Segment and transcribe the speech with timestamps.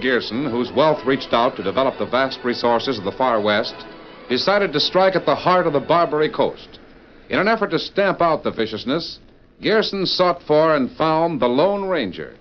[0.00, 3.74] Gearson, whose wealth reached out to develop the vast resources of the far west,
[4.28, 6.78] decided to strike at the heart of the Barbary Coast.
[7.28, 9.18] In an effort to stamp out the viciousness,
[9.60, 12.34] Gearson sought for and found the Lone Ranger.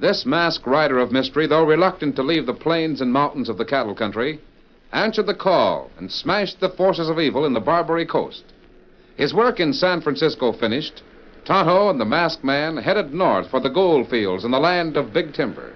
[0.00, 3.64] This masked rider of mystery, though reluctant to leave the plains and mountains of the
[3.64, 4.40] cattle country,
[4.92, 8.44] answered the call and smashed the forces of evil in the Barbary Coast.
[9.16, 11.02] His work in San Francisco finished,
[11.46, 15.12] Tonto and the masked man headed north for the gold fields and the land of
[15.12, 15.72] big timber.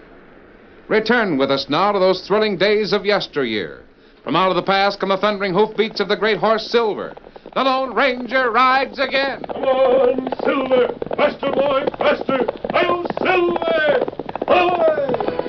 [0.91, 3.85] Return with us now to those thrilling days of yesteryear.
[4.25, 7.15] From out of the past come the thundering hoofbeats of the great horse Silver.
[7.55, 9.45] The Lone Ranger rides again.
[9.45, 10.89] Come on, Silver!
[11.17, 12.45] Faster, boy, faster!
[12.75, 14.05] Hail Silver!
[14.49, 15.40] Away!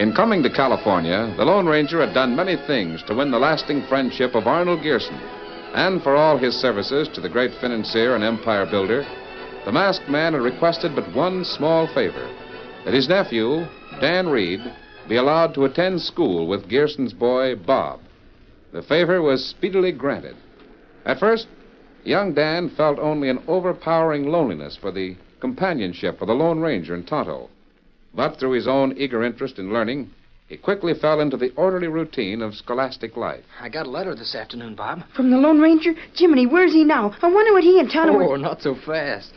[0.00, 3.82] In coming to California, the Lone Ranger had done many things to win the lasting
[3.86, 5.20] friendship of Arnold Gearson.
[5.74, 9.04] And for all his services to the great financier and empire builder,
[9.66, 12.34] the masked man had requested but one small favor
[12.86, 13.66] that his nephew,
[14.00, 14.60] Dan Reid,
[15.06, 18.00] be allowed to attend school with Gearson's boy, Bob.
[18.72, 20.36] The favor was speedily granted.
[21.04, 21.46] At first,
[22.04, 27.06] young Dan felt only an overpowering loneliness for the companionship of the Lone Ranger and
[27.06, 27.50] Tonto.
[28.14, 30.10] But through his own eager interest in learning,
[30.48, 33.44] he quickly fell into the orderly routine of scholastic life.
[33.60, 35.02] I got a letter this afternoon, Bob.
[35.14, 35.94] From the Lone Ranger?
[36.14, 37.14] Jiminy, where's he now?
[37.22, 38.24] I wonder what he and Tonto were...
[38.24, 38.38] Oh, were...
[38.38, 39.32] not so fast.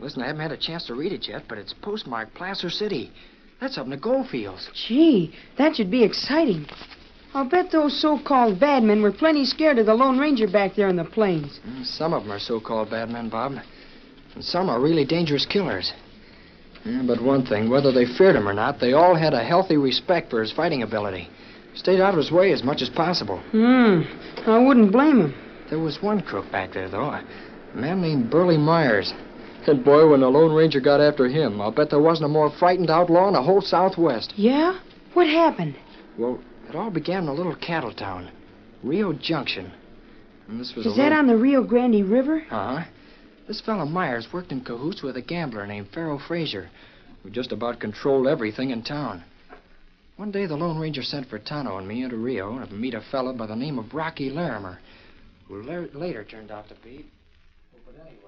[0.00, 3.12] Listen, I haven't had a chance to read it yet, but it's postmarked Placer City.
[3.60, 4.68] That's up in the goldfields.
[4.74, 6.66] Gee, that should be exciting.
[7.34, 10.88] I'll bet those so-called bad men were plenty scared of the Lone Ranger back there
[10.88, 11.60] in the plains.
[11.66, 13.52] Mm, Some of them are so-called bad men, Bob.
[14.34, 15.92] And some are really dangerous killers.
[16.84, 19.76] Yeah, but one thing, whether they feared him or not, they all had a healthy
[19.76, 21.28] respect for his fighting ability.
[21.74, 23.38] Stayed out of his way as much as possible.
[23.50, 24.02] Hmm,
[24.46, 25.34] I wouldn't blame him.
[25.70, 27.10] There was one crook back there, though.
[27.10, 27.24] A
[27.74, 29.12] man named Burley Myers.
[29.66, 32.50] And boy, when the Lone Ranger got after him, I'll bet there wasn't a more
[32.58, 34.32] frightened outlaw in the whole Southwest.
[34.36, 34.78] Yeah?
[35.12, 35.76] What happened?
[36.16, 38.30] Well, it all began in a little cattle town,
[38.82, 39.70] Rio Junction.
[40.48, 41.18] And this was Is that little...
[41.18, 42.42] on the Rio Grande River?
[42.50, 42.84] Uh-huh.
[43.48, 46.68] This fellow Myers worked in cahoots with a gambler named Pharaoh Frazier,
[47.22, 49.24] who just about controlled everything in town.
[50.16, 53.00] One day the Lone Ranger sent for Tonto and me into Rio to meet a
[53.00, 54.78] fellow by the name of Rocky Larimer,
[55.46, 57.06] who la- later turned out to be.
[57.74, 58.18] oh, But anyway.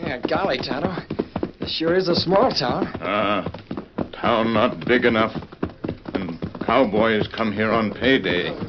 [0.00, 0.94] Yeah, golly, Tonto.
[1.60, 2.86] This sure is a small town.
[3.00, 3.44] Ah,
[4.20, 5.32] town not big enough.
[6.14, 8.67] And cowboys come here on payday.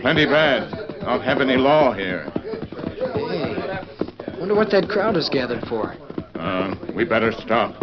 [0.00, 1.00] Plenty bad.
[1.00, 2.30] Don't have any law here.
[2.34, 5.94] Hey, wonder what that crowd is gathered for.
[6.34, 7.74] Uh, we better stop.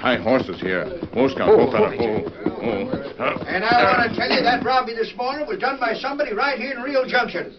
[0.00, 0.86] Tie horses here.
[1.30, 2.00] Scout, Oh, fella, oh.
[2.00, 2.22] oh,
[2.62, 3.22] oh.
[3.22, 6.32] Uh, And I want to tell you that robbery this morning was done by somebody
[6.34, 7.52] right here in Rio Junction.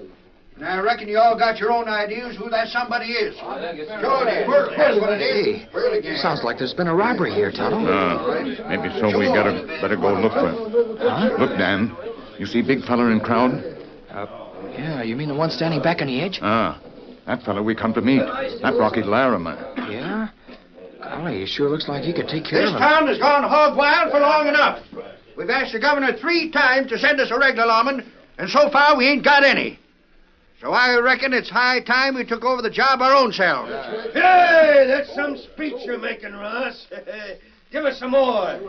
[0.56, 3.35] And I reckon you all got your own ideas who that somebody is.
[3.35, 3.88] Sure it is.
[3.89, 5.62] That's what it is.
[5.63, 7.83] Hey, Burley sounds like there's been a robbery here, Tonto.
[7.83, 9.07] uh, maybe so.
[9.17, 10.56] We gotta better go look for him.
[11.39, 11.91] Look, Dan.
[12.39, 13.75] You see big fella in crowd?
[14.73, 16.39] Yeah, you mean the one standing back on the edge?
[16.41, 16.81] Ah,
[17.25, 18.19] that fellow we come to meet.
[18.62, 19.73] That Rocky Larimer.
[19.89, 20.29] Yeah?
[21.01, 22.81] Golly, he sure looks like he could take care This of him.
[22.81, 24.83] This town has gone hog wild for long enough.
[25.38, 28.97] We've asked the governor three times to send us a regular lawman, and so far
[28.97, 29.79] we ain't got any.
[30.62, 33.71] So I reckon it's high time we took over the job our own selves.
[34.13, 36.88] Hey, that's some speech you're making, Ross.
[37.71, 38.59] Give us some more.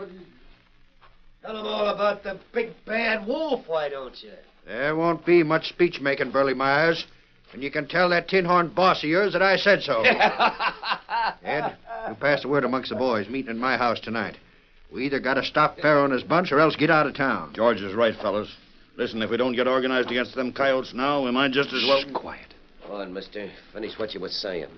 [1.43, 4.33] Tell them all about the big bad wolf, why don't you?
[4.67, 7.07] There won't be much speech making, Burley Myers.
[7.53, 10.03] And you can tell that tin horn boss of yours that I said so.
[11.45, 11.77] Ed,
[12.09, 14.37] you pass the word amongst the boys meeting in my house tonight.
[14.93, 17.53] We either got to stop Farrow and his bunch or else get out of town.
[17.55, 18.53] George is right, fellas.
[18.97, 22.05] Listen, if we don't get organized against them coyotes now, we might just as well.
[22.05, 22.55] Be quiet.
[22.87, 23.51] Go on, mister.
[23.73, 24.69] Finish what you were saying.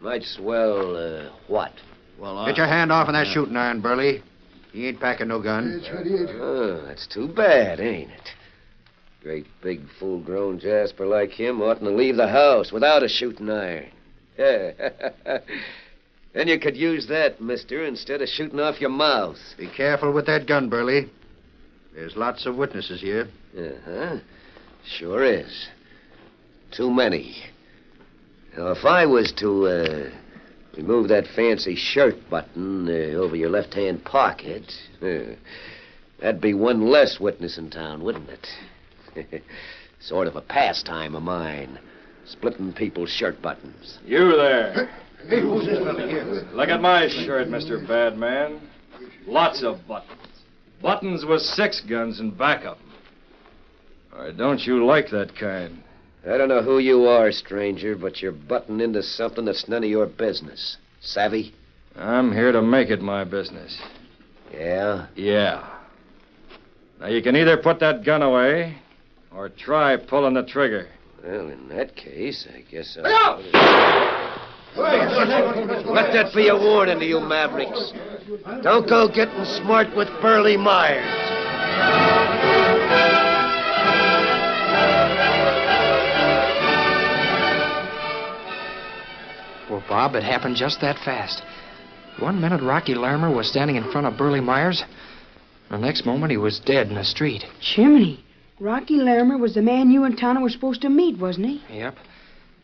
[0.00, 1.72] Might as well, uh, what?
[2.18, 2.48] Well, I...
[2.48, 4.22] Get your hand off on that shooting iron, Burley.
[4.72, 5.82] He ain't packing no gun.
[6.40, 8.30] Oh, that's too bad, ain't it?
[9.24, 13.48] Great big full grown Jasper like him oughtn't to leave the house without a shooting
[13.48, 13.86] iron.
[14.38, 14.72] Yeah.
[16.34, 19.38] then you could use that, mister, instead of shooting off your mouth.
[19.56, 21.10] Be careful with that gun, Burley.
[21.94, 23.28] There's lots of witnesses here.
[23.58, 24.18] Uh-huh.
[24.98, 25.68] Sure is.
[26.72, 27.34] Too many.
[28.58, 30.10] Now, if I was to, uh,
[30.76, 35.34] remove that fancy shirt button uh, over your left-hand pocket, uh,
[36.20, 38.46] that'd be one less witness in town, wouldn't it?
[40.00, 41.78] sort of a pastime of mine,
[42.26, 43.98] splitting people's shirt buttons.
[44.04, 44.90] You there.
[45.26, 46.46] Hey, who's this fella here?
[46.52, 47.88] Look at my shirt, Mr.
[47.88, 48.60] Badman.
[49.26, 50.20] Lots of buttons.
[50.82, 54.18] Buttons with six guns in back of 'em.
[54.18, 55.82] Or don't you like that kind?
[56.28, 59.88] I don't know who you are, stranger, but you're butting into something that's none of
[59.88, 60.76] your business.
[61.00, 61.54] Savvy?
[61.96, 63.78] I'm here to make it my business.
[64.52, 65.06] Yeah?
[65.16, 65.66] Yeah.
[67.00, 68.76] Now, you can either put that gun away
[69.34, 70.88] or try pulling the trigger.
[71.22, 73.42] Well, in that case, I guess I'll...
[74.76, 77.92] Let that be a warning to you mavericks.
[78.62, 81.04] Don't go getting smart with Burley Myers.
[89.70, 91.42] Well, Bob, it happened just that fast.
[92.18, 94.84] One minute, Rocky Larimer was standing in front of Burley Myers.
[95.70, 97.44] The next moment, he was dead in the street.
[97.60, 98.24] Chimney.
[98.60, 101.62] Rocky Larimer was the man you and Tonto were supposed to meet, wasn't he?
[101.70, 101.96] Yep.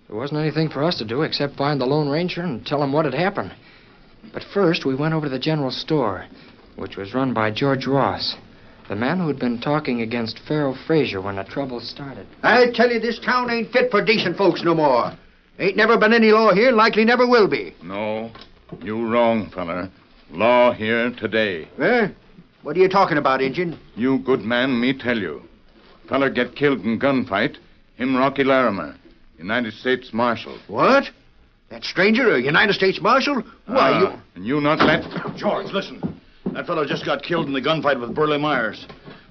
[0.07, 2.93] There wasn't anything for us to do except find the Lone Ranger and tell him
[2.93, 3.53] what had happened.
[4.33, 6.27] But first, we went over to the general store,
[6.77, 8.37] which was run by George Ross,
[8.89, 12.27] the man who had been talking against Pharaoh Frazier when the trouble started.
[12.43, 15.13] I tell you, this town ain't fit for decent folks no more.
[15.59, 17.75] Ain't never been any law here, and likely never will be.
[17.83, 18.31] No,
[18.81, 19.91] you wrong, fella.
[20.31, 21.69] Law here today.
[21.81, 22.09] Eh?
[22.63, 23.79] What are you talking about, Injun?
[23.97, 25.43] You good man, me tell you.
[26.11, 27.57] Feller get killed in gunfight.
[27.97, 28.97] Him Rocky Larimer,
[29.39, 30.59] United States Marshal.
[30.67, 31.05] What?
[31.71, 33.43] That stranger, a United States Marshal?
[33.67, 34.21] Why, Ah, you...
[34.35, 35.05] And you not let...
[35.37, 36.21] George, listen.
[36.53, 38.87] That fellow just got killed in the gunfight with Burley Myers.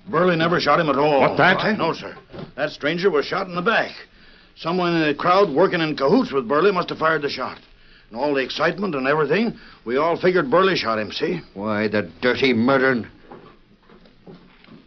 [0.09, 1.19] Burley never shot him at all.
[1.19, 1.77] What, that?
[1.77, 2.15] No, sir.
[2.55, 3.91] That stranger was shot in the back.
[4.55, 7.59] Someone in the crowd working in cahoots with Burley must have fired the shot.
[8.09, 11.41] And all the excitement and everything, we all figured Burley shot him, see?
[11.55, 13.05] Why, the dirty murdering...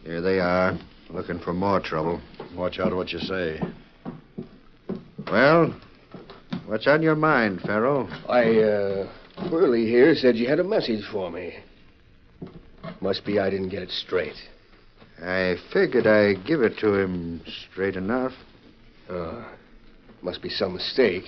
[0.03, 0.77] Here they are,
[1.13, 2.19] looking for more trouble.
[2.55, 3.61] Watch out what you say.
[5.31, 5.73] Well,
[6.65, 8.09] what's on your mind, Pharaoh?
[8.27, 11.55] I, uh, Burley here said you had a message for me.
[12.99, 14.35] Must be I didn't get it straight.
[15.21, 17.41] I figured I'd give it to him
[17.71, 18.33] straight enough.
[19.09, 19.43] Uh,
[20.21, 21.25] must be some mistake.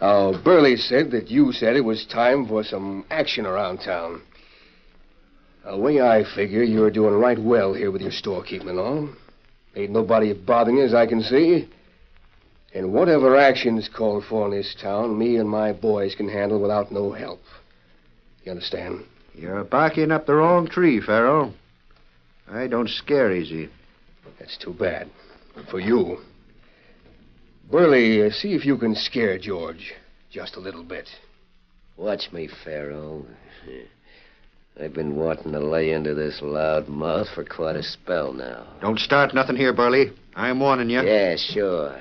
[0.00, 4.22] Oh, Burley said that you said it was time for some action around town.
[5.68, 9.10] The way I figure, you're doing right well here with your storekeeping and all.
[9.76, 11.68] Ain't nobody bothering you, as I can see.
[12.74, 16.90] And whatever action's called for in this town, me and my boys can handle without
[16.90, 17.40] no help.
[18.44, 19.04] You understand?
[19.34, 21.52] You're barking up the wrong tree, Pharaoh.
[22.50, 23.68] I don't scare easy.
[24.38, 25.10] That's too bad.
[25.70, 26.18] For you.
[27.70, 29.92] Burley, uh, see if you can scare George
[30.30, 31.08] just a little bit.
[31.98, 33.26] Watch me, Pharaoh.
[34.80, 38.64] I've been wanting to lay into this loud mouth for quite a spell now.
[38.80, 40.12] Don't start nothing here, Burley.
[40.36, 41.00] I'm warning you.
[41.00, 42.00] Yeah, sure.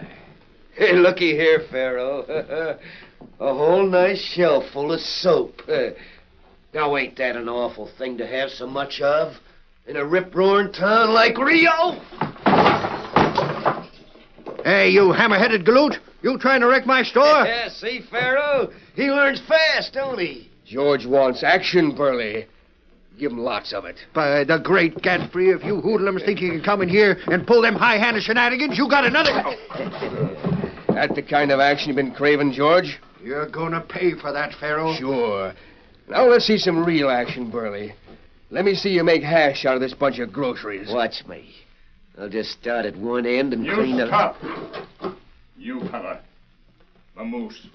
[0.76, 2.22] Hey, looky here, Pharaoh.
[3.40, 5.64] a whole nice shelf full of soap.
[6.74, 9.34] now, ain't that an awful thing to have so much of?
[9.88, 12.00] In a rip-roaring town like Rio?
[14.64, 15.96] Hey, you hammer-headed galoot.
[16.22, 17.44] You trying to wreck my store?
[17.44, 18.72] yeah, see, Pharaoh?
[18.94, 20.52] He learns fast, don't he?
[20.64, 22.46] George wants action, Burley.
[23.18, 23.98] Give him lots of it.
[24.14, 27.64] By the great Gatsby, if you hoodlums think you can come in here and pull
[27.64, 29.32] them high-handed shenanigans, you got another...
[29.34, 30.74] Oh.
[30.90, 33.00] That the kind of action you've been craving, George?
[33.24, 34.94] You're gonna pay for that, Pharaoh.
[34.96, 35.54] Sure.
[36.08, 37.94] Now let's see some real action, Burley.
[38.52, 40.90] Let me see you make hash out of this bunch of groceries.
[40.92, 41.54] Watch me.
[42.20, 44.08] I'll just start at one end and You clean the...
[44.08, 44.38] stop.
[45.58, 46.22] You fella.
[47.16, 47.68] The moose.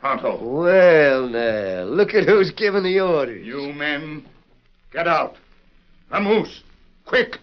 [0.00, 0.38] Pronto.
[0.42, 3.44] Well, now, look at who's giving the orders.
[3.44, 4.24] You men,
[4.92, 5.36] get out.
[6.10, 6.62] The moose.
[7.04, 7.36] Quick.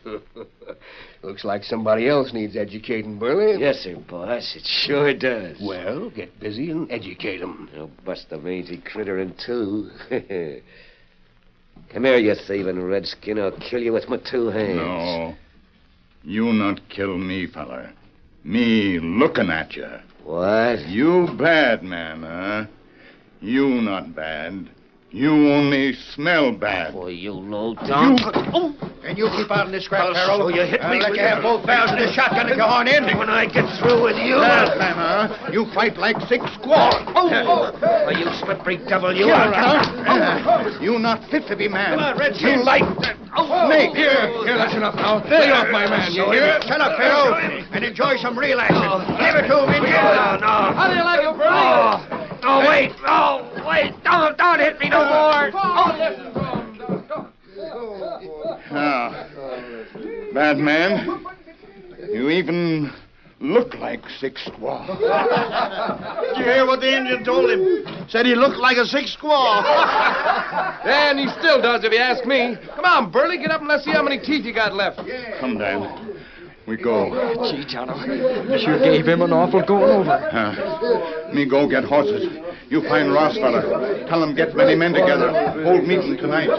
[1.24, 3.60] Looks like somebody else needs educating, Burley.
[3.60, 4.56] Yes, sir, boss.
[4.56, 5.58] It sure does.
[5.62, 7.70] Well, get busy and educate 'em.
[7.76, 9.90] I'll bust the mangy critter in two.
[11.92, 13.40] Come here, you thieving redskin.
[13.40, 14.78] I'll kill you with my two hands.
[14.78, 15.36] No.
[16.24, 17.92] You not kill me, feller.
[18.44, 19.88] Me looking at you.
[20.24, 20.80] What?
[20.88, 22.66] You bad man, huh?
[23.42, 24.70] You not bad.
[25.16, 26.92] You only smell bad.
[26.92, 28.18] Boy, you low down.
[28.54, 28.76] Oh,
[29.06, 30.38] and you keep out in this scrap, I'll Pharaoh.
[30.38, 32.58] show you hit I'll me let with you have both barrels of this shotgun if
[32.58, 33.06] you horn in.
[33.18, 34.36] When I get through with you.
[34.36, 35.52] Last time, huh?
[35.52, 37.06] You fight like six squaws.
[37.14, 37.72] Oh, oh.
[37.80, 39.28] Why, you slippery devil, you.
[39.28, 40.08] Get around.
[40.08, 41.98] Uh, you not fit to be man.
[41.98, 42.60] Come on, Redskin.
[42.60, 42.84] You like
[43.68, 43.96] snake.
[43.96, 45.22] Here, Here, that's enough now.
[45.30, 46.60] Lay off my man, you hear?
[46.66, 48.82] Shut up, Pharaoh, and enjoy some real action.
[49.22, 50.02] Give it to him, Indian.
[50.02, 50.56] No, no.
[50.74, 51.54] How do you like it, Burley?
[51.54, 52.02] Oh,
[52.42, 52.92] no, wait.
[53.06, 53.94] Oh, wait.
[54.04, 56.35] Don't, don't hit me no more.
[58.72, 59.28] Ah,
[60.34, 61.24] bad man.
[62.12, 62.92] You even
[63.40, 64.86] look like six squaw.
[66.36, 67.86] Did you hear what the Indian told him?
[68.10, 69.62] Said he looked like a sick squaw.
[70.86, 72.58] And he still does, if you ask me.
[72.76, 74.98] Come on, Burley, get up and let's see how many teeth you got left.
[75.40, 76.16] Come, Dan.
[76.68, 77.10] We go.
[77.52, 80.10] Gee, Tonto, you sure gave him an awful going over.
[80.10, 82.26] Uh, me go get horses.
[82.70, 84.06] You find Ross fella.
[84.08, 85.30] Tell him get many men together.
[85.64, 86.50] Hold meeting tonight.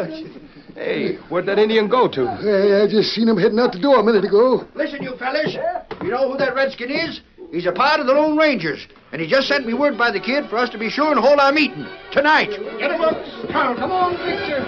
[0.77, 2.27] Hey, where'd that Indian go to?
[2.37, 4.69] Hey, I just seen him heading out the door a minute ago.
[4.75, 5.57] Listen, you fellas.
[6.03, 7.23] You know who that redskin is?
[7.51, 8.87] He's a part of the Lone Rangers.
[9.11, 11.19] And he just sent me word by the kid for us to be sure and
[11.19, 11.87] hold our meeting.
[12.13, 12.51] Tonight.
[12.79, 13.17] Get him up.
[13.51, 14.61] Come on, Victor.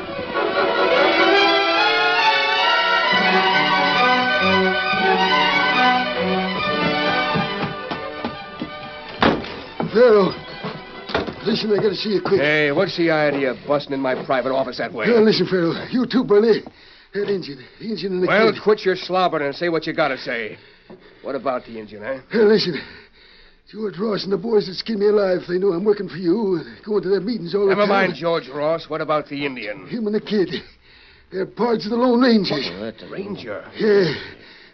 [9.93, 10.33] Pharaoh,
[11.49, 12.41] listen, I gotta see you quick.
[12.41, 15.07] Hey, what's the idea of busting in my private office that way?
[15.07, 16.63] Uh, listen, Pharaoh, you too, Burley.
[17.15, 18.63] That engine, the engine and the Well, kid.
[18.63, 20.59] quit your slobbering and say what you gotta say.
[21.23, 22.21] What about the engine, eh?
[22.35, 22.75] Uh, listen,
[23.71, 26.17] George Ross and the boys that skin me alive, if they know I'm working for
[26.17, 27.79] you and going to their meetings all the time.
[27.81, 28.89] Never mind George Ross.
[28.89, 29.87] What about the Indian?
[29.89, 30.51] Him and the kid.
[31.31, 32.71] They're parts of the Lone Rangers.
[33.11, 33.65] Ranger.
[33.79, 34.15] Yeah.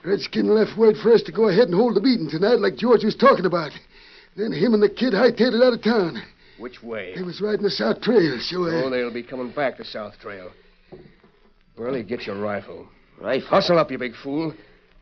[0.05, 3.03] Redskin left word for us to go ahead and hold the meeting tonight like George
[3.05, 3.73] was talking about.
[4.37, 6.23] Then him and the kid hightailed it out of town.
[6.59, 7.15] Which way?
[7.17, 8.85] They was riding the South Trail, sure.
[8.85, 10.51] Oh, they'll be coming back the South Trail.
[11.77, 12.89] Burley, get your rifle.
[13.21, 13.49] Rifle?
[13.49, 14.55] Hustle up, you big fool.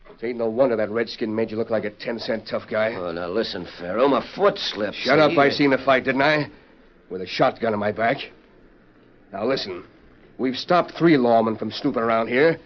[0.09, 2.93] It ain't no wonder that redskin made you look like a ten-cent tough guy.
[2.95, 4.07] Oh, now listen, Pharaoh.
[4.07, 4.95] My foot slipped.
[4.97, 5.37] Shut up.
[5.37, 6.49] I seen the fight, didn't I?
[7.09, 8.17] With a shotgun in my back.
[9.31, 9.83] Now listen,
[10.37, 12.59] we've stopped three lawmen from snooping around here,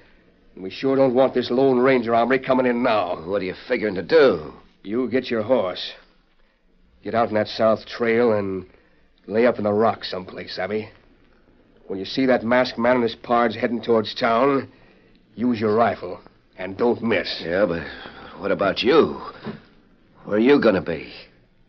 [0.56, 3.26] and we sure don't want this Lone Ranger armory coming in now.
[3.26, 4.54] What are you figuring to do?
[4.84, 5.94] You get your horse.
[7.04, 8.66] Get out on that south trail and
[9.28, 10.90] lay up in the rock someplace, Abby.
[11.88, 14.70] When you see that masked man and his pards heading towards town,
[15.36, 16.20] use your rifle
[16.58, 17.42] and don't miss.
[17.46, 17.84] Yeah, but
[18.40, 19.22] what about you?
[20.26, 21.14] Where are you gonna be?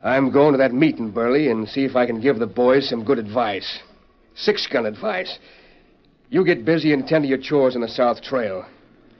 [0.03, 3.05] I'm going to that meeting, Burley, and see if I can give the boys some
[3.05, 3.81] good advice.
[4.37, 5.39] Six gun advice.
[6.31, 8.65] You get busy and tend to your chores on the South Trail.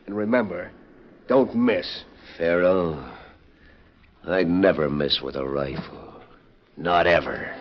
[0.07, 0.71] And remember,
[1.27, 2.05] don't miss.
[2.37, 3.13] Pharaoh,
[4.27, 6.23] I'd never miss with a rifle.
[6.77, 7.53] Not ever.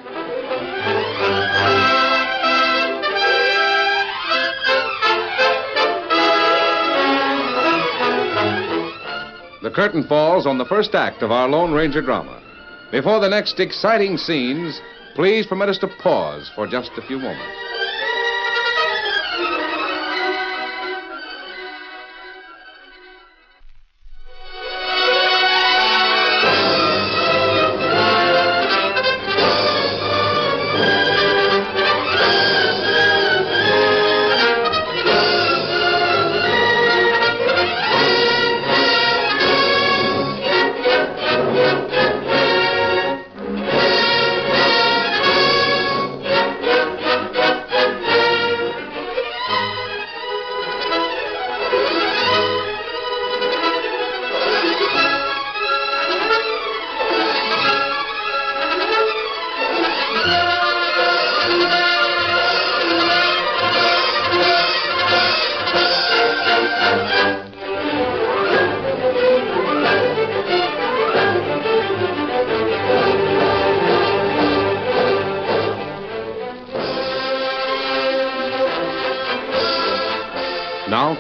[9.68, 12.42] The curtain falls on the first act of our Lone Ranger drama.
[12.90, 14.80] Before the next exciting scenes,
[15.14, 17.77] please permit us to pause for just a few moments.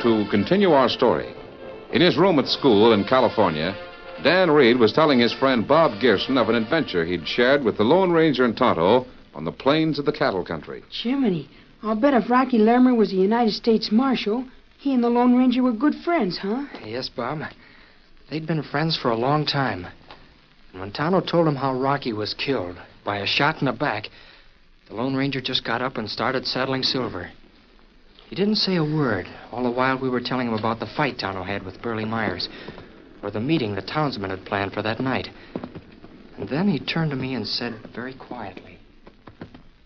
[0.04, 1.34] To continue our story.
[1.92, 3.76] In his room at school in California,
[4.24, 7.84] Dan Reid was telling his friend Bob Gerson of an adventure he'd shared with the
[7.84, 10.84] Lone Ranger and Tonto on the plains of the cattle country.
[10.92, 11.50] Jiminy,
[11.82, 14.46] I'll bet if Rocky Larimer was a United States Marshal,
[14.78, 16.66] he and the Lone Ranger were good friends, huh?
[16.86, 17.42] Yes, Bob.
[18.30, 19.88] They'd been friends for a long time.
[20.72, 24.10] And when Tonto told him how Rocky was killed by a shot in the back,
[24.88, 27.32] the Lone Ranger just got up and started saddling Silver.
[28.30, 31.18] He didn't say a word, all the while we were telling him about the fight
[31.18, 32.50] Tonto had with Burley Myers,
[33.24, 35.30] or the meeting the townsmen had planned for that night.
[36.38, 38.80] And then he turned to me and said very quietly,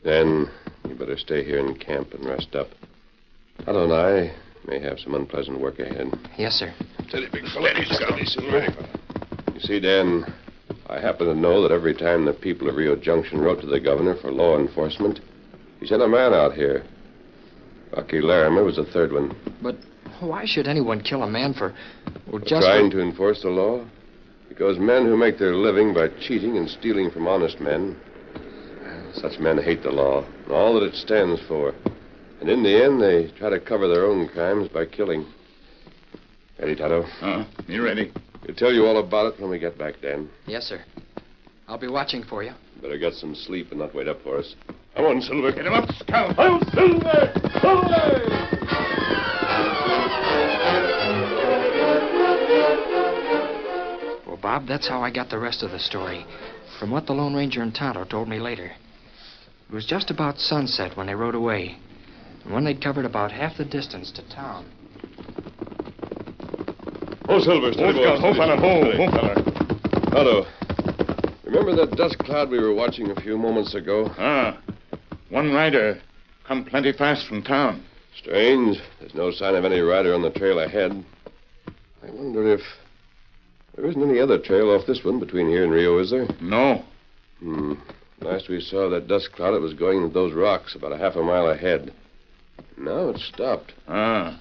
[0.03, 0.50] Then
[0.88, 2.69] you better stay here in camp and rest up.
[3.67, 4.33] Otto and I
[4.67, 6.07] may have some unpleasant work ahead.
[6.36, 6.74] Yes, sir.
[7.07, 7.69] Steady, big fella.
[7.86, 8.67] Steady, Silver.
[9.53, 10.25] You see, Dan,
[10.88, 13.79] I happen to know that every time the people of Rio Junction wrote to the
[13.79, 15.19] governor for law enforcement,
[15.79, 16.83] he sent a man out here.
[17.95, 19.36] Rocky Larimer was the third one.
[19.62, 19.75] But
[20.19, 21.74] why should anyone kill a man for,
[22.27, 23.86] well, just Trying for- to enforce the law?
[24.50, 27.95] Because men who make their living by cheating and stealing from honest men,
[29.13, 31.74] such men hate the law and all that it stands for.
[32.39, 35.25] And in the end, they try to cover their own crimes by killing.
[36.60, 37.03] Ready, Tonto?
[37.21, 38.12] Uh, you ready?
[38.45, 40.29] We'll tell you all about it when we get back, Dan.
[40.48, 40.81] Yes, sir.
[41.67, 42.51] I'll be watching for you.
[42.81, 44.56] Better get some sleep and not wait up for us.
[44.95, 45.51] Come on, Silver.
[45.51, 46.38] Get him up, Scout.
[46.38, 48.41] I'm Silver!
[54.27, 56.25] Well, Bob, that's how I got the rest of the story.
[56.80, 58.65] From what the Lone Ranger and Tonto told me later.
[59.69, 61.77] It was just about sunset when they rode away.
[62.43, 64.65] And when they'd covered about half the distance to town.
[67.27, 68.21] Oh, Silver, steady, Oh, Scout.
[68.21, 68.56] boy, Oh, fella.
[68.62, 69.04] Oh, steady.
[69.04, 69.36] oh, fella.
[70.12, 70.45] Tonto,
[71.45, 74.12] remember that dust cloud we were watching a few moments ago?
[74.17, 74.58] Ah,
[75.32, 76.00] one rider
[76.46, 77.84] come plenty fast from town.
[78.17, 78.78] Strange.
[79.00, 81.04] There's no sign of any rider on the trail ahead.
[82.04, 82.62] I wonder if
[83.76, 86.28] there isn't any other trail off this one between here and Rio, is there?
[86.41, 86.84] No.
[87.39, 87.74] Hmm.
[88.20, 91.24] Last we saw that dust cloud, it was going those rocks about a half a
[91.24, 91.94] mile ahead.
[92.78, 93.74] Now it's stopped.
[93.88, 94.39] Ah,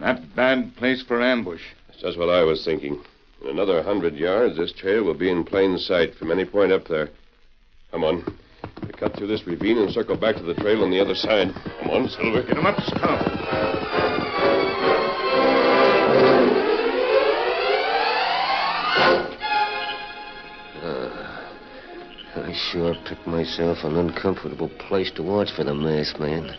[0.00, 1.62] that bad place for ambush.
[1.86, 3.00] That's just what I was thinking.
[3.42, 6.88] In another hundred yards, this trail will be in plain sight from any point up
[6.88, 7.08] there.
[7.92, 8.38] Come on.
[8.88, 11.52] We cut through this ravine and circle back to the trail on the other side.
[11.82, 12.42] Come on, Silver.
[12.42, 13.28] Get him up, Scout.
[22.34, 26.56] I sure picked myself an uncomfortable place to watch for the masked man.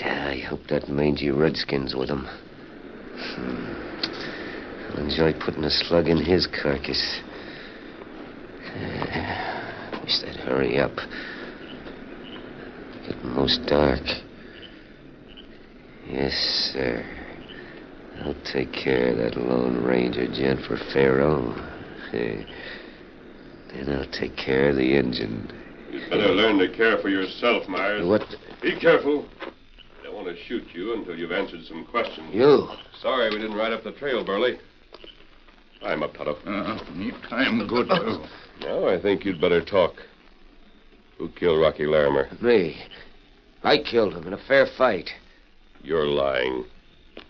[0.00, 2.28] I hope that mangy redskin's with him.
[3.16, 3.74] Hmm.
[4.90, 7.20] I'll enjoy putting a slug in his carcass.
[8.76, 9.53] Uh,
[10.04, 10.94] wish they'd hurry up.
[13.06, 14.00] Getting most dark.
[16.08, 16.32] Yes,
[16.72, 17.04] sir.
[18.22, 21.54] I'll take care of that Lone Ranger gent for Pharaoh.
[22.12, 22.44] Eh,
[23.72, 25.50] Then I'll take care of the engine.
[25.90, 28.06] You'd better learn to care for yourself, Myers.
[28.06, 28.22] What?
[28.62, 29.26] Be careful.
[29.40, 32.28] I don't want to shoot you until you've answered some questions.
[32.32, 32.68] You?
[33.00, 34.58] Sorry we didn't ride up the trail, Burley.
[35.82, 36.34] I'm up, Tonto.
[36.46, 37.88] Uh, neat time, good.
[38.60, 38.66] Too.
[38.66, 39.94] Now I think you'd better talk.
[41.18, 42.28] Who killed Rocky Larimer?
[42.40, 42.76] Me.
[43.62, 45.10] I killed him in a fair fight.
[45.82, 46.64] You're lying.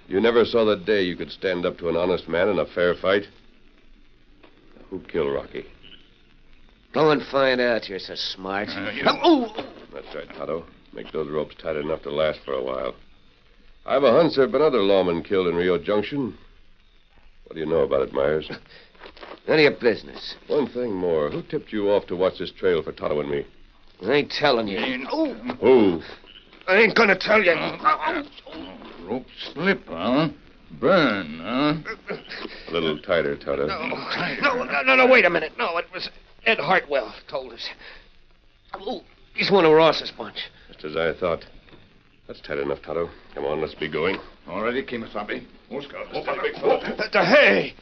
[0.08, 2.66] You never saw the day you could stand up to an honest man in a
[2.66, 3.24] fair fight.
[4.90, 5.66] Who killed Rocky?
[6.92, 7.88] Go and find out.
[7.88, 8.68] You're so smart.
[8.68, 9.52] Uh, you- Oh!
[9.92, 10.64] That's right, Tonto.
[10.92, 12.94] Make those ropes tight enough to last for a while.
[13.86, 16.36] I've a hunch there have been other lawmen killed in Rio Junction.
[17.44, 18.48] What do you know about it, Myers?
[19.46, 20.36] None of your business.
[20.48, 21.30] One thing more.
[21.30, 23.46] Who tipped you off to watch this trail for Tonto and me?
[24.02, 25.06] I ain't telling you.
[25.10, 26.02] Oh, Who?
[26.66, 27.52] I ain't gonna tell you.
[29.06, 30.28] Rope slip, huh?
[30.80, 31.74] Burn, huh?
[32.68, 33.66] A little tighter, Tonto.
[33.66, 35.52] No, no, no, no, wait a minute.
[35.58, 36.08] No, it was
[36.46, 37.68] Ed Hartwell told us.
[38.74, 39.02] Oh,
[39.34, 40.38] he's one of Ross's bunch.
[40.68, 41.44] Just as I thought.
[42.26, 43.10] That's tight enough, Tonto.
[43.34, 44.18] Come on, let's be going.
[44.48, 45.44] All ready, Kimasabi?
[45.70, 46.06] Oh, Scout.
[46.12, 46.78] Oh, big fella.
[46.78, 47.74] Uh, hey,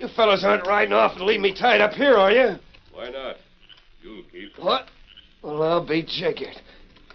[0.00, 2.56] you fellows aren't riding off and leave me tied up here, are you?
[2.92, 3.36] Why not?
[4.02, 4.58] You'll keep.
[4.58, 4.88] What?
[5.42, 6.56] Well, I'll be jiggered.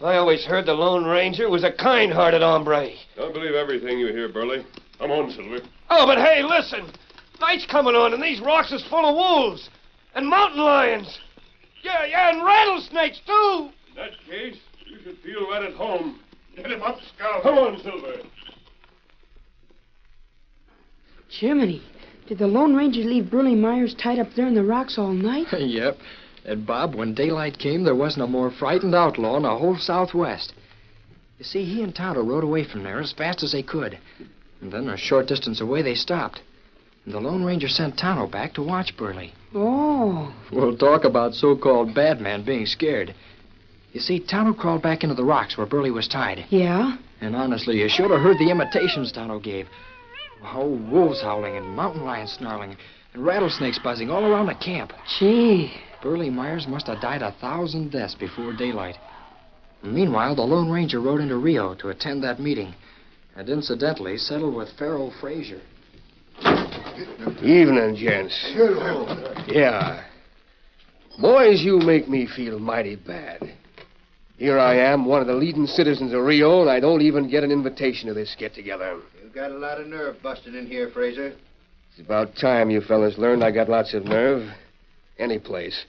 [0.01, 2.91] I always heard the Lone Ranger was a kind-hearted hombre.
[3.15, 4.65] Don't believe everything you hear, Burley.
[4.99, 5.59] Come on, Silver.
[5.89, 6.91] Oh, but hey, listen.
[7.39, 9.69] Night's coming on, and these rocks is full of wolves.
[10.13, 11.19] And mountain lions.
[11.81, 13.69] Yeah, yeah, and rattlesnakes, too.
[13.89, 16.19] In that case, you should feel right at home.
[16.55, 17.43] Get him up, Scout.
[17.43, 18.21] Come on, Silver.
[21.29, 21.81] Jiminy,
[22.27, 25.47] did the Lone Ranger leave Burley Myers tied up there in the rocks all night?
[25.59, 25.97] yep.
[26.43, 30.53] And Bob, when daylight came, there wasn't a more frightened outlaw in the whole Southwest.
[31.39, 33.97] You see, he and Tonto rode away from there as fast as they could.
[34.61, 36.41] And then a short distance away, they stopped.
[37.05, 39.33] And the Lone Ranger sent Tonto back to watch Burley.
[39.53, 40.33] Oh.
[40.51, 43.13] We'll talk about so-called bad man being scared.
[43.91, 46.45] You see, Tonto crawled back into the rocks where Burley was tied.
[46.49, 46.97] Yeah?
[47.21, 49.67] And honestly, you should have heard the imitations Tonto gave.
[50.43, 52.77] Oh, wolves howling and mountain lions snarling
[53.13, 54.91] and rattlesnakes buzzing all around the camp.
[55.17, 55.73] Gee.
[56.01, 58.97] Burley Myers must have died a thousand deaths before daylight.
[59.83, 62.73] Meanwhile, the Lone Ranger rode into Rio to attend that meeting
[63.35, 65.61] and incidentally settled with Farrell Frazier.
[67.41, 68.53] Evening, gents.
[69.47, 70.03] Yeah.
[71.19, 73.53] Boys, you make me feel mighty bad.
[74.37, 77.43] Here I am, one of the leading citizens of Rio, and I don't even get
[77.43, 78.99] an invitation to this get together.
[79.23, 81.33] You've got a lot of nerve busting in here, Fraser.
[81.91, 84.49] It's about time you fellas learned I got lots of nerve.
[85.17, 85.85] Any place.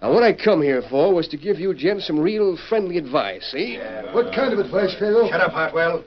[0.00, 3.50] Now, what I come here for was to give you gents some real friendly advice,
[3.52, 3.78] see?
[4.12, 5.28] What kind of advice, Pharaoh?
[5.28, 6.04] Shut up, Hartwell.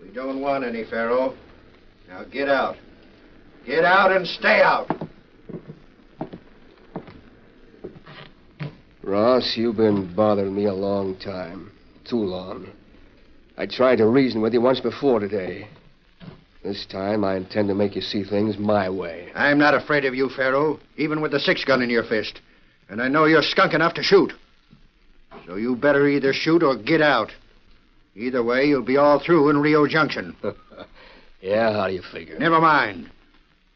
[0.00, 1.34] We don't want any, Pharaoh.
[2.06, 2.76] Now get out.
[3.66, 4.88] Get out and stay out.
[9.04, 11.70] Ross, you've been bothering me a long time.
[12.08, 12.68] Too long.
[13.58, 15.68] I tried to reason with you once before today.
[16.62, 19.30] This time I intend to make you see things my way.
[19.34, 22.40] I'm not afraid of you, Pharaoh, even with the six gun in your fist.
[22.88, 24.32] And I know you're skunk enough to shoot.
[25.46, 27.30] So you better either shoot or get out.
[28.16, 30.34] Either way, you'll be all through in Rio Junction.
[31.42, 32.38] yeah, how do you figure?
[32.38, 33.10] Never mind.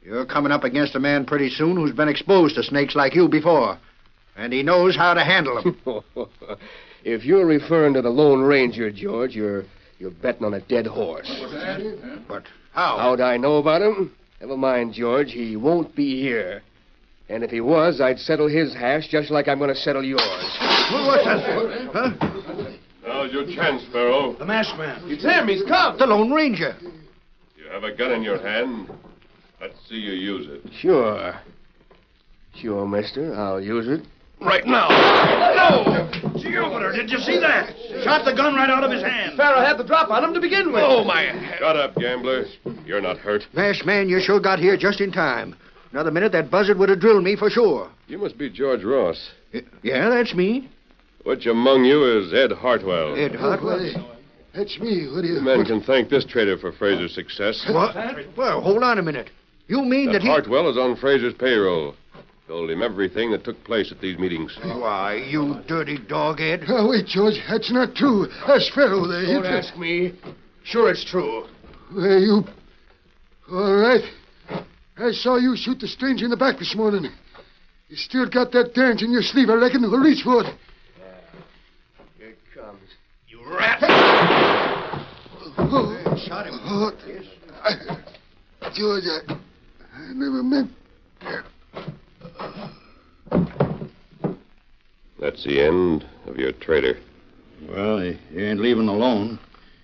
[0.02, 3.28] You're coming up against a man pretty soon who's been exposed to snakes like you
[3.28, 3.78] before.
[4.38, 6.28] And he knows how to handle them.
[7.04, 9.64] if you're referring to the Lone Ranger, George, you're
[9.98, 11.28] you're betting on a dead horse.
[12.28, 12.98] But how?
[12.98, 14.14] How'd I know about him?
[14.40, 15.32] Never mind, George.
[15.32, 16.62] He won't be here.
[17.28, 20.22] And if he was, I'd settle his hash just like I'm going to settle yours.
[20.22, 21.90] What's that?
[21.92, 22.74] Huh?
[23.04, 24.36] Now's your chance, Pharaoh.
[24.38, 25.02] The masked man.
[25.06, 25.48] It's him.
[25.48, 25.98] He's come.
[25.98, 26.76] The Lone Ranger.
[27.56, 28.88] You have a gun in your hand.
[29.60, 30.72] Let's see you use it.
[30.80, 31.34] Sure.
[32.54, 33.34] Sure, mister.
[33.34, 34.06] I'll use it.
[34.40, 34.88] Right now.
[34.88, 36.08] No!
[36.40, 37.74] Jupiter, did you see that?
[38.04, 39.36] Shot the gun right out of his hand.
[39.36, 40.82] Pharaoh had the drop on him to begin with.
[40.84, 41.56] Oh, my.
[41.58, 42.44] Shut up, gambler.
[42.86, 43.42] You're not hurt.
[43.52, 45.56] Masked man, you sure got here just in time.
[45.92, 47.90] Another minute, that buzzard would have drilled me for sure.
[48.06, 49.30] You must be George Ross.
[49.82, 50.68] Yeah, that's me.
[51.24, 53.16] Which among you is Ed Hartwell?
[53.16, 54.14] Ed Hartwell.
[54.54, 55.08] That's me.
[55.12, 55.34] What do you...
[55.34, 57.64] You men can thank this traitor for Fraser's success.
[57.70, 57.94] What?
[58.36, 59.30] Well, hold on a minute.
[59.66, 60.28] You mean that, That he...
[60.28, 61.94] Hartwell is on Fraser's payroll.
[62.48, 64.56] Told him everything that took place at these meetings.
[64.62, 66.64] Why, you dirty dog, Ed.
[66.66, 67.34] Oh, wait, George.
[67.46, 68.26] That's not true.
[68.46, 69.26] That's Pharaoh there.
[69.26, 70.14] Don't ask me.
[70.64, 71.44] Sure, it's true.
[71.94, 72.44] Well, you...
[73.52, 74.02] All right.
[74.96, 77.12] I saw you shoot the stranger in the back this morning.
[77.88, 79.82] You still got that dance in your sleeve, I reckon.
[79.82, 80.54] We'll reach for it.
[82.16, 82.80] Here it comes.
[83.28, 83.78] You rat.
[85.58, 86.58] Oh, Shot him.
[86.62, 86.92] oh,
[87.62, 89.34] I, George, I,
[89.94, 90.70] I never meant...
[95.20, 96.98] That's the end of your traitor.
[97.68, 99.38] Well, he, he ain't leaving alone.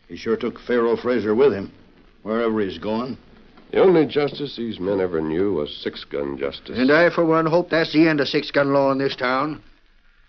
[0.09, 1.73] He sure took Pharaoh Fraser with him,
[2.23, 3.19] wherever he's going.
[3.73, 6.79] The only justice these men ever knew was six gun justice.
[6.79, 9.61] And I, for one, hope that's the end of six-gun law in this town.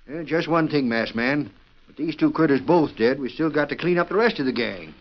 [0.09, 1.51] Eh, just one thing, masked man.
[1.87, 4.47] With these two critters both dead, we still got to clean up the rest of
[4.47, 4.95] the gang.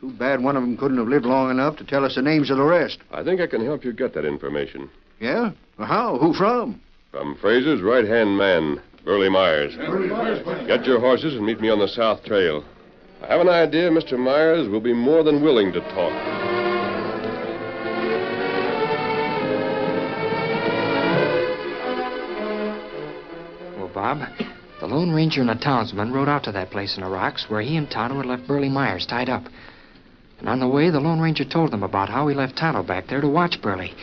[0.00, 2.50] Too bad one of them couldn't have lived long enough to tell us the names
[2.50, 2.98] of the rest.
[3.12, 4.90] I think I can help you get that information.
[5.20, 5.52] Yeah?
[5.78, 6.18] How?
[6.18, 6.80] Who from?
[7.10, 9.74] From Fraser's right hand man, Burley Myers.
[10.66, 12.64] Get your horses and meet me on the South Trail.
[13.22, 14.18] I have an idea Mr.
[14.18, 16.12] Myers will be more than willing to talk.
[23.78, 24.28] Well, Bob,
[24.80, 27.62] the Lone Ranger and a townsman rode out to that place in the rocks where
[27.62, 29.44] he and Tonto had left Burley Myers tied up.
[30.38, 33.06] And on the way, the Lone Ranger told them about how he left Tonto back
[33.06, 33.94] there to watch Burley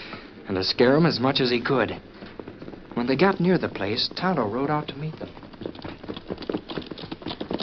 [0.48, 2.00] and to scare him as much as he could.
[2.96, 5.30] When they got near the place, Tonto rode out to meet them.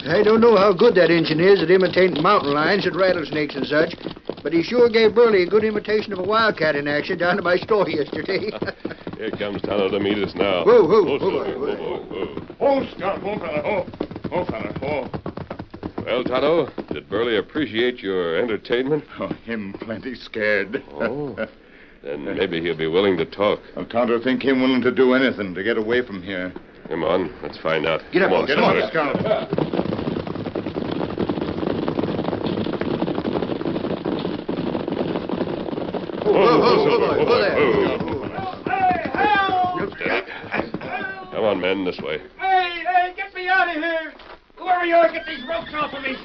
[0.07, 3.67] I don't know how good that engine is at imitating mountain lions and rattlesnakes and
[3.67, 3.95] such,
[4.43, 7.43] but he sure gave Burley a good imitation of a wildcat in action down to
[7.43, 8.51] my store yesterday.
[9.19, 10.65] Here comes Tonto to meet us now.
[10.65, 11.77] Whoa, whoa, Oh, whoa, Silver, whoa.
[11.77, 12.57] whoa, whoa.
[12.61, 13.87] Oh, Scout, oh, fella, oh.
[14.33, 16.05] Oh, fella, oh.
[16.05, 19.05] Well, Tonto, did Burley appreciate your entertainment?
[19.21, 20.83] Oh, him plenty scared.
[20.93, 21.37] Oh.
[22.03, 23.61] Then maybe he'll be willing to talk.
[23.77, 26.53] I can't think him willing to do anything to get away from here.
[26.89, 28.01] Come on, let's find out.
[28.13, 28.91] Get up, Come on, get whoa there.
[41.33, 42.19] Come on, men, this way.
[42.39, 44.13] Hey, hey, get me out of here!
[44.57, 46.17] Who are wherever you are, get these ropes off of me.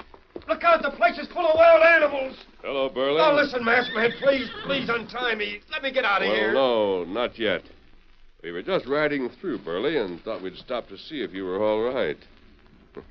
[0.47, 2.38] Look out, the place is full of wild animals.
[2.65, 3.21] Hello, Burley.
[3.21, 5.60] Oh, listen, masked man, please, please untie me.
[5.71, 6.51] Let me get out of well, here.
[6.51, 7.62] no, not yet.
[8.41, 11.63] We were just riding through, Burley, and thought we'd stop to see if you were
[11.63, 12.17] all right.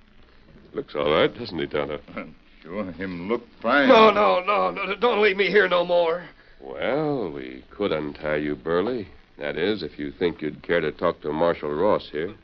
[0.74, 2.00] Looks all right, doesn't he, Tonto?
[2.62, 3.88] Sure, him look fine.
[3.88, 6.24] No, no, no, no, don't leave me here no more.
[6.62, 9.06] Well, we could untie you, Burley.
[9.36, 12.34] That is, if you think you'd care to talk to Marshal Ross here.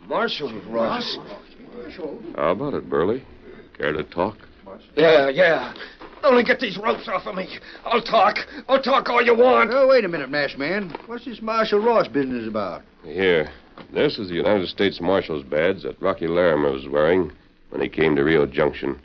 [0.00, 1.16] Marshal Ross?
[1.74, 2.22] Marshal?
[2.36, 3.24] How about it, Burley?
[3.78, 4.36] Care to talk?
[4.96, 5.72] Yeah, yeah.
[6.24, 7.58] Only get these ropes off of me.
[7.84, 8.38] I'll talk.
[8.66, 9.70] I'll talk all you want.
[9.72, 10.96] Oh, wait a minute, masked man.
[11.06, 12.82] What's this Marshal Ross business about?
[13.04, 13.50] Here.
[13.92, 17.30] This is the United States Marshal's badge that Rocky Larimer was wearing
[17.68, 18.98] when he came to Rio Junction.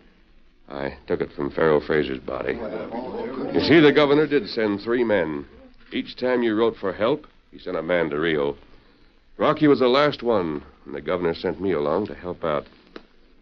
[0.70, 2.54] I took it from Pharaoh Fraser's body.
[2.54, 5.46] You see, the governor did send three men.
[5.92, 8.56] Each time you wrote for help, he sent a man to Rio.
[9.38, 12.66] Rocky was the last one, and the governor sent me along to help out.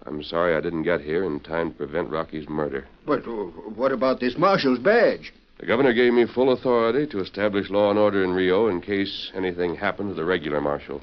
[0.08, 2.88] I'm sorry I didn't get here in time to prevent Rocky's murder.
[3.06, 3.32] But uh,
[3.76, 5.34] what about this Marshal's badge?
[5.60, 9.32] The governor gave me full authority to establish law and order in Rio in case
[9.36, 11.02] anything happened to the regular marshal.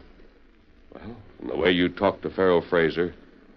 [0.94, 3.14] Well, from the way you talked to Pharaoh Fraser,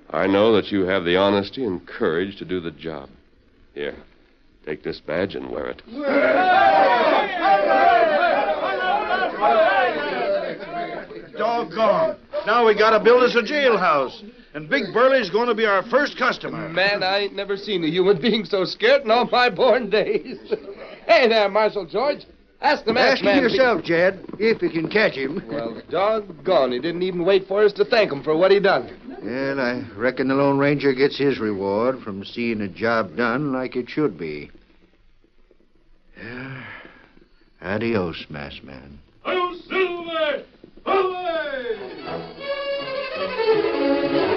[0.10, 3.10] I know that you have the honesty and courage to do the job.
[3.74, 3.96] Here,
[4.66, 5.82] take this badge and wear it.
[11.38, 12.18] Doggone.
[12.48, 14.24] Now we gotta build us a jailhouse.
[14.54, 16.70] And Big Burley's going to be our first customer.
[16.70, 20.38] Man, I ain't never seen a human being so scared in all my born days.
[21.08, 22.26] hey there, Marshal George.
[22.62, 23.38] Ask the masked Ask man.
[23.40, 25.44] him yourself, Jed, if you can catch him.
[25.50, 28.98] Well, doggone, he didn't even wait for us to thank him for what he done.
[29.22, 33.76] Well, I reckon the Lone Ranger gets his reward from seeing a job done like
[33.76, 34.52] it should be.
[36.18, 36.64] Yeah.
[37.62, 39.00] Adios, masked man.
[39.26, 40.44] Oh, Silver!
[40.86, 41.47] Away!
[43.48, 44.37] The